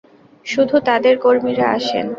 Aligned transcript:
শুধু 0.45 0.75
তাঁদের 0.87 1.15
কর্মীরা 1.17 1.65
আসেন। 1.71 2.05